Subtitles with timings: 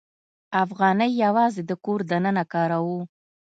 [0.63, 2.99] افغانۍ یوازې د کور دننه کاروو.